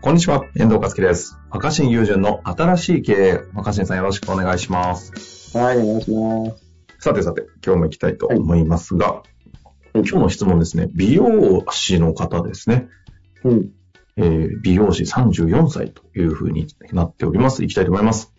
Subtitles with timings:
[0.00, 1.36] こんにちは、遠藤和樹です。
[1.50, 3.40] 若新友人の新しい経営。
[3.52, 5.58] 若新さんよろしくお願いします。
[5.58, 6.64] はい、お願いします。
[7.00, 9.22] さてさて、今日も行きたいと思いますが、
[9.94, 12.86] 今日の質問ですね、美容師の方ですね。
[13.42, 13.70] うん。
[14.16, 17.62] えー美容師34歳というふうになっております。
[17.62, 18.32] 行きたいと思います。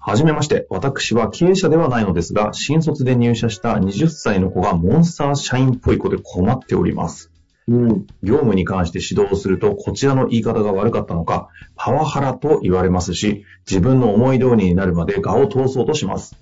[0.00, 7.30] はじめまして、私は経営者ではないのですが、新卒で入社した20歳の子がモンスター社員っぽい子で困っております。
[7.68, 8.06] うん。
[8.22, 16.36] 業務に関して指導すると、こちらの言い方が悪かったのか、パワハラと言われますし、自分の思い通りになるまで画を通そうとします。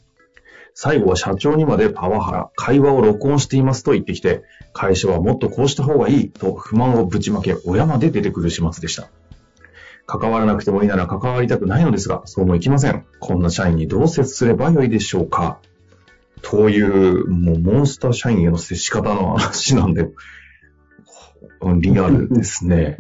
[0.72, 9.08] 最後は社長にまでパワハラ、会話を録音していますと言ってきて、会社はもっとこうした方がいいと不満をぶちまけ、親まで出てくる始末でした。
[10.06, 13.04] 関わらなくてもいいなら関わりたくないのですが、そうもいきません。
[13.18, 15.58] こんな社員にどう接すればよいでしょうか
[16.42, 20.08] という、もうモンスター社員への接し方の話なんで、
[21.80, 22.98] リアルですね。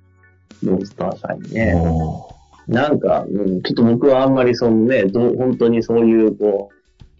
[0.62, 1.74] モンスター社員ね。
[1.74, 2.34] も
[2.66, 6.74] なんか、うん、ちょっと僕はあんまりそのね、どう本当にそういう、こう、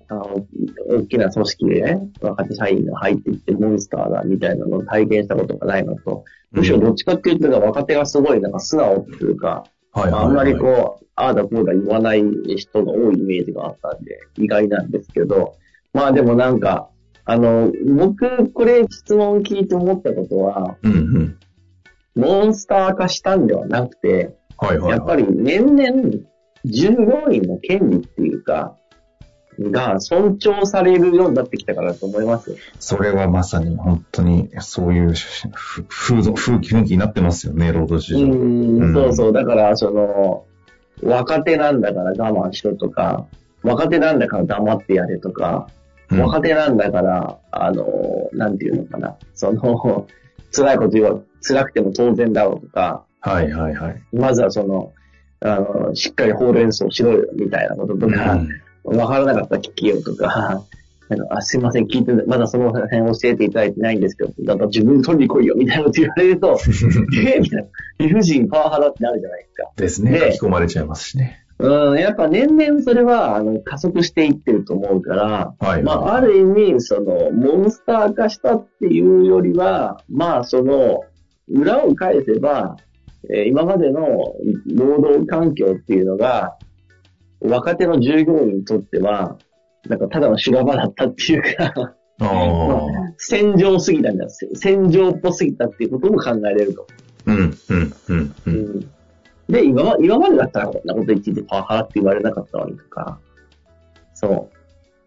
[0.08, 0.46] あの、
[0.88, 12.24] 大きな組織でね、若手社員が入っていってモンスターだみたいなのを体験したことがないのと、うむしろどっちかっていうと、若手がすごいなんか素直っていうか、はいあんまりこう、ああだこうだ言わない
[12.56, 15.54] 人が多いイメージがあったんで、意外なんですけど、
[15.92, 16.88] まあでもなんか、
[17.26, 21.38] あの、僕、これ質問聞いて思ったことは、うんうん。
[22.14, 24.90] モンスター化したんではなくて、はいはい、はい。
[24.90, 26.02] やっぱり年々、
[26.64, 28.76] 従業員の権利っていうか、
[29.60, 32.56] が尊重されるようになってきたからだと思います。
[32.80, 35.14] それはまさに本当にそういう
[35.54, 38.34] ふ風土、風気雰囲気になってますよね、労働市う場。
[38.34, 39.32] ん、そうそう。
[39.32, 40.44] だから、その、
[41.02, 43.26] 若手なんだから我慢しろとか、
[43.62, 45.68] 若手なんだから黙ってやれとか、
[46.10, 47.86] うん若手なんだから、あの、
[48.32, 50.06] なんていうのかな、その、
[50.54, 54.02] 辛いこと言わ、辛くても当然だろうとか、はいはいはい。
[54.12, 54.92] まずはその、
[55.40, 58.38] あの、しっかりほうれん草しろよ、みたいなこととか、
[58.84, 60.64] わからなかったら聞きようとか、
[61.08, 66.58] なんか、あ、すいません、聞いて、まだその辺教えていただいてないんですけど、だから自分で取りに来いよ、みたいなこと言われると、
[67.26, 69.70] えみたいな、理不尽パワハラってなるじゃないですか。
[69.76, 70.12] ですね。
[70.12, 71.43] で書き込まれちゃいますしね。
[71.58, 75.82] うん、やっぱ年々それは、あの、加速していってると思うから、はいはい。
[75.82, 81.04] まあ、ある意味、その、モンスター化したっていうよりは、まあ、その、
[81.48, 82.76] 裏を返せば、
[83.30, 84.34] えー今までの
[84.74, 86.58] 労働環境っていうのが、
[87.40, 89.38] 若手の従業員にとっては、
[89.88, 91.72] なんかただの修羅場だったっていうか、
[92.20, 92.86] あ あ。
[93.16, 94.28] 戦場すぎたんだ。
[94.28, 96.86] せ戦場っぽすぎたっていうことも考えれると。
[97.26, 98.33] うん、うん、うん
[99.54, 103.20] で、今ま今までだったらこんなこと言っててパワハラって言われなかったわけとか。
[104.12, 104.50] そう。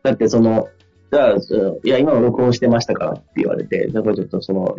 [0.03, 0.69] だってその、
[1.11, 1.35] じゃあ、
[1.83, 4.77] いや、今の録音してましたからって言われて、だからちょっとその、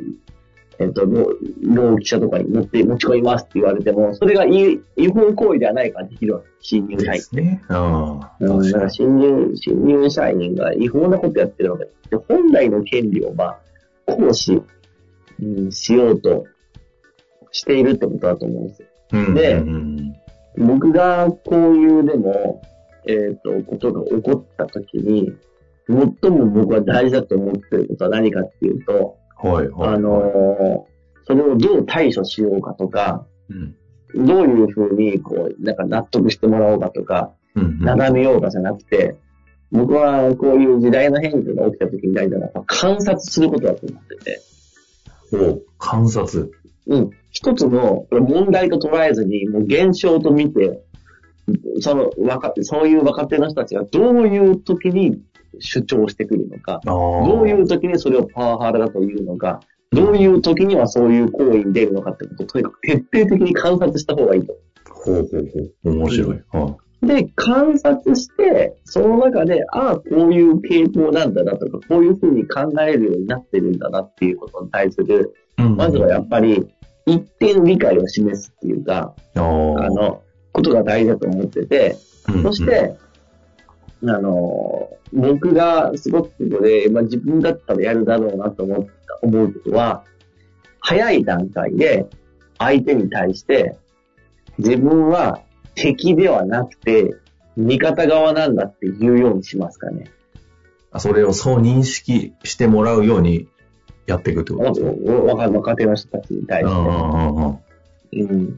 [0.79, 6.47] えっ、と、労労基者とかに持って、持ち込みますって言われても、それが違違法行為ではないからできるわけ。
[6.61, 7.63] 新入社員ですね。
[7.69, 8.21] うん、
[8.63, 8.89] だから。
[8.89, 11.93] 新入、新入社員が違法なことやってるわけで、
[12.27, 13.61] 本来の権利をまあ、
[14.07, 14.63] 行使、
[15.43, 16.47] うん、しようと
[17.51, 18.89] しているってことだと思うんですよ。
[19.13, 20.15] うんでうん
[20.57, 22.63] 僕がこういうでも、
[23.07, 25.33] えっ、と、ことが起こったときに、
[25.87, 29.95] 最も僕は大事だと思っていることは何かっていうと、はい、はい。
[29.95, 30.99] あのー
[31.29, 33.55] それをどう対処しようかとか、う
[34.23, 37.81] ん、どういうふうに、こう、なんか納得してもらおうかとか、うん、うん。
[37.81, 39.15] なだめようかじゃなくて、
[39.71, 44.41] 僕はこういう時代の変化が起きた時に大事なのは観察することだと思ってて、
[45.35, 46.51] お観察。
[46.89, 47.11] うん。
[47.31, 50.83] 一つの問題と捉えずに、もう現象と見て、
[51.81, 55.21] その若手、そういう若手の人たちがどういう時に
[55.59, 56.81] 主張してくるのか。
[56.85, 64.55] どういう時にそれをパワハラだというのか、どういう時にはそういう行為に出るのかってことをとにかく徹底的に観察した方がいいと。
[64.91, 65.51] ほうほう
[65.85, 65.95] ほう。
[65.95, 66.43] 面白い。
[66.53, 75.63] はで、観察して、その中で、ああ、こういう傾向なんだなとか、こういうふうに考えるようになってるんだなっていうことに対する、い。
[75.63, 76.67] うんまずはやっぱり、
[77.09, 80.23] 一定の理解を示すっていうか、あの、
[80.53, 81.97] ことが大事だと思ってて、
[82.29, 82.97] うんそして、
[84.03, 90.05] あの、僕がすごくここで、まあ、自分だったらやるだろうなと思った、思うことは、
[90.81, 92.07] 早い段階で
[92.59, 93.77] 相手に対して、
[94.59, 95.41] 自分は
[95.75, 97.15] 敵ではなくて、
[97.57, 100.11] 味方側なんだって言うようにしますかね。
[100.99, 103.49] それをそう認識してもらうように
[104.09, 106.67] やっていくってことですか若若手の人たちに対し
[108.11, 108.23] て。
[108.23, 108.57] うん。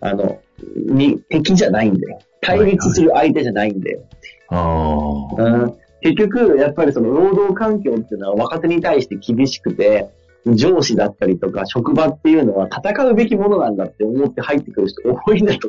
[0.00, 0.40] あの、
[0.76, 2.18] に、敵じゃないんだよ。
[2.40, 4.00] 対立する相手じゃないんだよ。
[4.48, 5.42] ああ。
[5.42, 10.08] うん結局、やっぱりその労働環境っていうのは若手に対して厳しくて、
[10.46, 15.68] 上司だったりとか職場っていうのは戦うべきものなんだって思って入ってくる人多いんだと。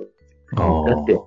[0.57, 1.19] あだって、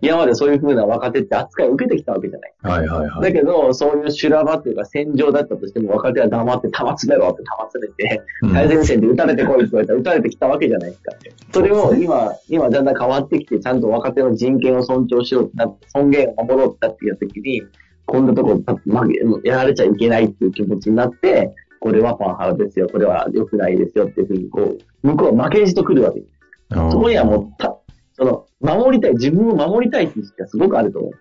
[0.00, 2.54] 今までそういう風な若手って扱いを受けてきたわけじゃない。
[2.62, 2.68] あ。
[2.68, 3.22] はいはいはい。
[3.22, 11.12] だけど、そういう修羅場っていうか戦場だったとしても若手は黙って弾詰めろって弾詰めて、うん最前線で撃たれてこいって言われたら撃たれてきたわけじゃないですか。
[11.52, 17.62] それを今、今だんだん変わってきて、ちゃんと若手の人権を尊重しようってなって、尊厳を守ろうってなってきたときに、
[18.06, 26.32] こんなとこ負け、やられちゃいけないっていう気持ちになって、これはパワハラですよ、これは良くないですよっていうふうに、こう、向こうは負けじと来るわけです。
[26.70, 27.76] うんそこにはもう、た、
[28.22, 31.12] その、守りたい、自分を守りたいっていう意識がすごくあると思う。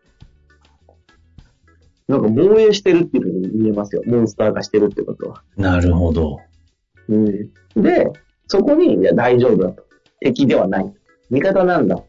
[2.08, 4.04] なんか防衛してるっていうふうに見えますよ。
[4.06, 5.42] モンスター化してるってことは。
[5.56, 6.40] なるほど。
[7.10, 7.26] うん。
[7.76, 8.08] で、
[8.48, 9.84] そこに、いや、大丈夫だと。
[10.20, 10.94] 敵ではない。
[11.32, 12.04] 味方なんだ。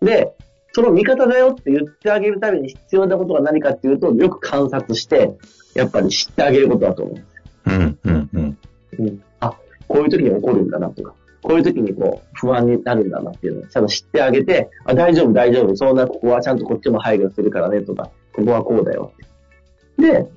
[0.00, 0.34] で、
[0.72, 5.36] その味方だよって言ってあげるために必要なことは何かっていうと、よく観察して、
[5.74, 7.70] やっぱり知ってあげることだと思う。
[7.70, 8.58] うん、うん、うん。
[8.98, 9.22] うん。
[9.40, 9.56] あ、
[9.86, 11.14] こういう時に起こるんだなとか、
[11.46, 20.10] こういう時にこう、不安になるんだなっていうのをちゃんと知ってあげて、あ、大丈夫、大丈夫、そんな、ここはちゃんとこっちも配慮するからねとか、ここはこうだよって。
[20.10, 20.28] で、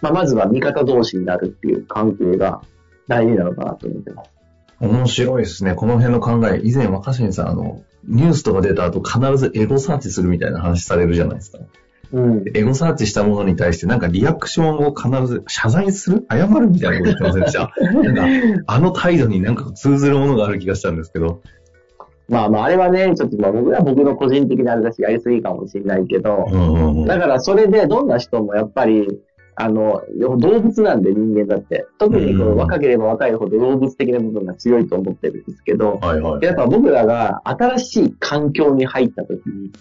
[0.00, 2.62] まあ、まずは味方同士になるっていう関係が
[3.08, 4.30] 大事なのかなと思ってます。
[4.80, 5.74] 面白いですね。
[5.74, 6.62] この辺の考え。
[6.64, 11.58] 以前若新さん、あの、ニュースとか出た後必ずエゴサーチするみたいな話されるじゃないですか。
[12.12, 12.44] うん。
[12.54, 16.26] エゴサーチしたものに対してなんかリアクションを必ず謝罪する？
[16.30, 17.72] 謝るみたいなこと言ってませんでした？
[18.02, 21.40] なんか、あの態度になんか通ずるものがある気がしたんですけど。
[22.28, 27.04] まあまあ、あれはね、ちょっとまあ僕は僕の個人的なあれだし、やりすぎかもしれないけど、うんうんうん。
[27.06, 29.06] だからそれでどんな人もやっぱり、
[29.58, 31.86] あの、動物なんで人間だって。
[31.98, 36.44] 特にこうんう若ければ若いほど動物的な部分が強いと思ってるんですけど、はいはい。
[36.44, 39.72] やっぱ僕らが新しい環境に入った時に、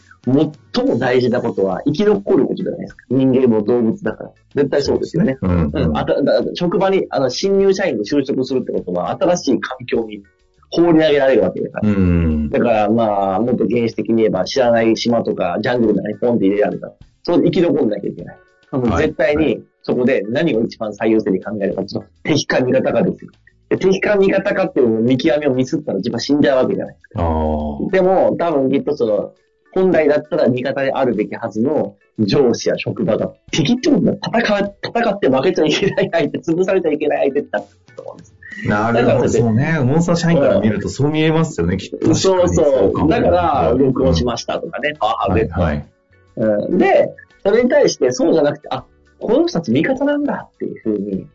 [0.74, 3.06] 最も大事なことは生き残ることじゃないですか。
[3.10, 4.32] 人間も動物だから。
[4.56, 5.38] 絶対そうですよね。
[5.42, 5.72] うん。
[5.94, 6.06] あ
[6.54, 10.24] 職場に、あの、新入社員で就職するってことは、新しい環境に
[10.72, 11.90] 放り投げられるわけだから。
[11.90, 12.50] うん。
[12.50, 16.94] だから、まあ、もっと原始的に言えば、知らない島とか、ジャングルの中にポンって入れられたら、
[17.24, 18.38] そこで生き残んなきゃいけない。
[18.72, 23.32] もうはい絶対はに、そこで何を一番最優先に考えるかっていうと、敵か味方かですよ。
[23.70, 26.96] で敵か味方かっていう見極めをミスったら自分は死んじゃうわけじゃない。
[27.16, 27.92] ああ。
[27.92, 29.34] でも、多分きっとその、
[29.74, 38.36] 本来だったら味方であるべきはずの上司や職場が、敵ってことは戦う、戦って負けちゃいけない相手、潰されちゃいけない相手ってなってると思うんです。
[38.68, 39.30] なるほど。
[39.30, 39.80] そうね。
[39.84, 42.16] モンスター社員から見るとそう見えますよね、きっと。
[42.16, 43.10] そうそう。
[43.10, 45.86] だから、録音しまましたとかね、パワハラはい、ではい。
[46.38, 47.10] うんで、
[47.46, 48.86] それに対してそうじゃなくて、あ、
[49.20, 51.28] この人たち味方なんだっていうふうに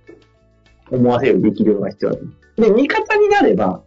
[0.91, 2.61] 思わせる力量が必要だと思う。
[2.61, 3.83] で、味方になれば、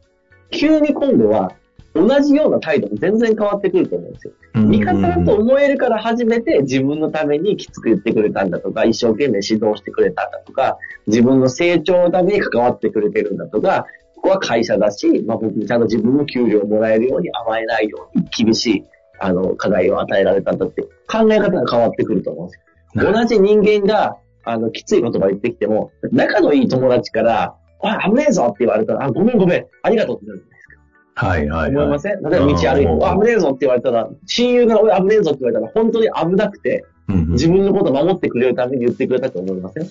[0.49, 1.51] 急に今度は
[1.93, 4.33] 同じような態度も全然変わってくると思うんですよ。
[4.55, 10.77] 味方だと思えるから初めて自分のためにきつく言ってくれたんだとか、一生懸命指導してくれたんだとか、
[11.07, 13.85] 自分の成長のために関わってくれてるんだとか、
[14.15, 18.85] ここは会社だし、まあ僕にちゃんと自分の給料をもらえるように甘えないように厳しい、
[19.25, 22.57] あの、課題を与えられたんだって考え方が変わってくると思うんで
[22.99, 23.13] すよ。
[23.13, 31.27] 同じ人間が、あの、きつい言葉言ってきても、仲のいい友達から、あ、危ねえぞって言われたら、あ、ごめんごめん、ありがとうってなるじゃないですか。
[31.27, 31.89] はい、はい、思いはい。
[31.91, 32.21] ません？
[32.21, 39.83] 例えば道歩いてあ、危ねえぞって言われたら、親友が俺危ねえぞって言われたら、本当に危なくて、うんうん自分のことを守ってくれるために言ってくれたと思いません、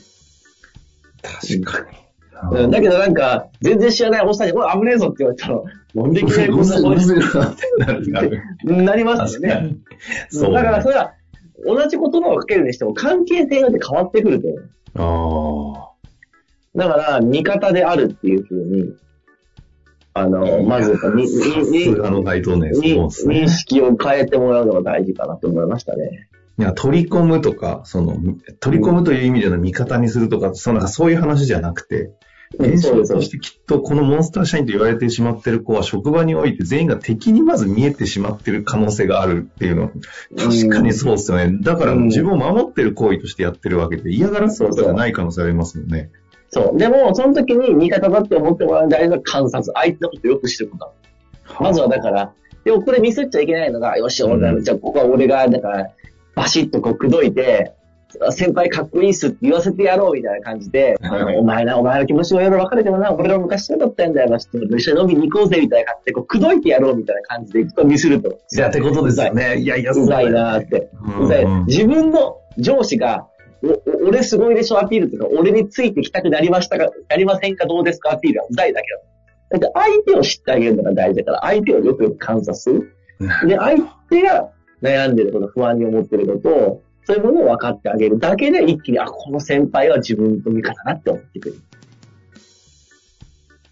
[1.22, 1.86] 確か
[2.50, 5.62] うん、だけどなんか、全然知らないおっさんに、俺危ねえぞって言われたら、
[5.94, 7.18] なんでいきなりこんな声うるせえ
[8.82, 9.76] なりますよね。
[10.30, 10.94] そう、だからそね。
[10.94, 11.12] れは、
[11.64, 14.58] 同じ言葉をかけるにしても関係性が変わってくると思
[15.76, 15.78] う。
[16.74, 18.92] あだから、味方であるっていうふうに、
[20.14, 21.26] あの、まず認。
[23.48, 26.28] 識を変えてもらうのが大事かなと思いましたね。
[26.58, 28.16] いや、取り込むとか、その、
[28.60, 32.12] 取り込むという意味での味方にするとか、そのなんかそういう話じゃなくて、うん
[32.58, 39.90] 現象としてきっとこのモンスター社員と言われてしまっている子は職場において全員が敵にまず見えてしまっている可能性があるっていうのは、
[40.36, 41.58] 確かにそうですよね。
[41.60, 46.10] だからうん自分を守ってる行為としてやってるわけで嫌がらせとかじゃない可能性ありますもんね。
[46.52, 46.78] そう。
[46.78, 49.72] でも、その時に味方だって思ってもらう大事な観察。
[49.74, 50.94] 相手のことをよく知ること。
[51.60, 55.90] まずはだから、でもこれミスっちゃいけないのが、よし、俺が、うんじゃあここは俺が、だから、
[56.34, 57.72] バシッとこう、口説いて、
[58.30, 68.38] 先輩かっこいいっすって言わせてやろうみたいな感じで、はいお前な、お前の気持ちもいろいろ分かるけどな、俺ら昔そうだったんだよな、ちょっと一緒に飲みに行こうぜみたいな感じで、こう、口説いてやろうみたいな感じで行くとミスると。
[68.52, 69.58] いや、ってことですよね。
[69.58, 70.90] いやいや、うざいなーって。
[71.20, 71.46] うざい。
[71.66, 73.26] 自分の上司が、
[73.64, 78.88] おお俺すごいでしょアピールとか、俺についてきたくなりましたか、なりませんかどうですかアピールはうざいだけ
[79.50, 79.58] だ。
[79.58, 82.96] だって相手を知ってあげるのが大事だから、相手をよくよく観察する。
[83.46, 84.50] で、相手が
[84.82, 91.60] 悩んでること、不安に思ってることを、そういうものを分かってあげるだけで、一気に、あ、この先輩は自分の味方だって思ってくる。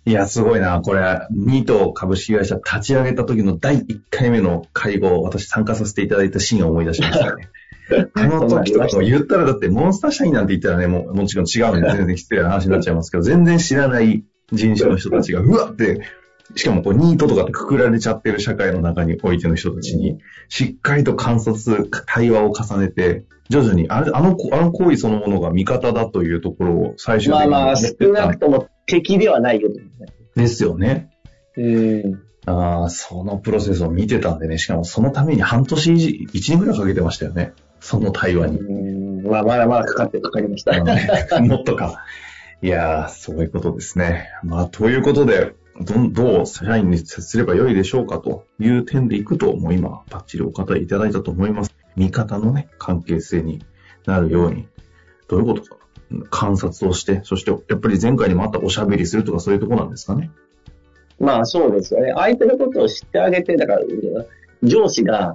[0.07, 0.81] いや、すごいな。
[0.81, 7.49] これ、ニート株式会社立ち上げた時の第1回目の会合、私参加させていただいたシーンを思い出しましたね。
[8.15, 16.01] あの時とかも言ったらだってモンスター社員なんて言ったらね、もうもちろん違うんで全然失礼な話になっちゃいますけど、全然知らない人種の人たちが、うわって、
[16.57, 29.81] しかもこうニートとかってくくられちゃってる社会の中においての人たちに、しっかりと観察、対話を重ねて、徐々に、あれ、あの、あの行為そのものが味方だというところを最終的にまあまあ、少なくとも敵ではないよと。
[30.37, 31.11] ですよね。
[31.57, 32.23] うん。
[32.47, 37.53] ああ、そのプロセスを見てたんでね、しかもそのために半年以上、1年ぐらいかけてましたよね。
[37.81, 38.59] その対話に。
[38.59, 38.73] う
[39.23, 40.73] んまあ、まだまだかかってかかりました。
[41.41, 42.05] もっとか。
[42.63, 44.29] いやー、そういうことですね。
[44.43, 51.75] まあ、ということで、ど、どう社員に接すればよいでしょうかという点でいくと、もう今、ばっちりお答えいただいたと思います。
[51.97, 53.65] 味方のね、関係性に
[54.07, 54.69] なるように、
[55.29, 55.77] どういうことか
[56.31, 60.31] 観察をして、そして、やっぱり前回にもあったおしゃべりするとかそういうとこなんですかね。
[61.19, 62.13] まあそうですよね。
[62.17, 63.81] 相手のことを知ってあげて、だから、
[64.63, 65.35] 上司が、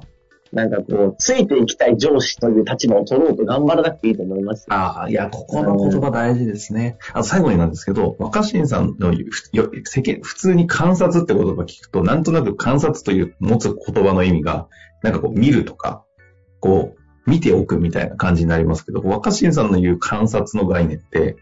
[0.52, 4.66] なんかこう、ついていきたい上司という立場を取ろうと頑張らなくていいと思います。
[4.70, 6.98] ああ、いや、ここの言葉大事ですね。
[7.14, 14.68] あ最後になんですけど、若新さんの言うふよ世間普通に観察って言葉聞くと、なんとなく観察という持つ言葉の意味が、
[15.04, 16.04] なんかこう見るとか、
[16.60, 21.38] こう、見ておくみたいな感じになりますけど、若新さんの言う観察の概念って、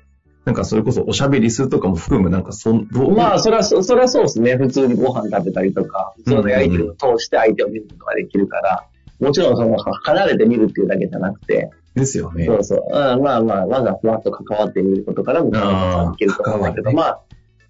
[0.45, 4.57] なんかそれこそおしゃべりするとかも含む、なんかそん、どうまあ、それはそ、それはそうですね。
[4.57, 8.88] 普通にご飯食べたりとか、普通のやりとりを通して相手を見ることができるから、
[9.24, 12.46] もちろんその、離れて見るっていうだけじゃなくて、ですよね。
[12.46, 12.80] そうそう。
[12.92, 17.22] うん、まあまあ、まずはふわっと関わってみることからも、あーできると思うんだけど、関まあ、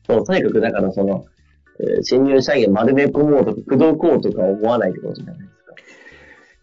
[0.07, 1.25] そう、とにかくだからその、
[1.79, 5.35] えー新入社員を丸め込もうとか、口説こうとか思わないってことじゃない。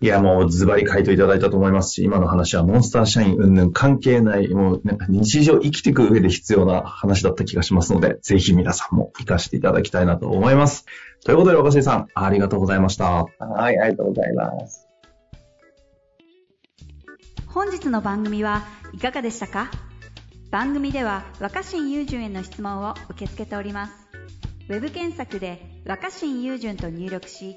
[0.03, 10.87] いや、もうズバリ回答いただいたと思いますし、今の話はモンスター社員云々関係ない、もうなんか日常生きていく上で必要な話だった気がしますので、ぜひ皆さんも活かしていただきたいなと思います。
[11.25, 13.27] ということで、若新さん、ありがとうございました。
[13.39, 14.87] はい、ありがとうございます。
[17.47, 18.63] 本日の番組は
[18.95, 19.71] いかがでしたか？
[20.51, 23.93] 番組では若新雄純への質問を受け付けております
[24.69, 27.57] ウェブ検索で「若新雄純」と入力し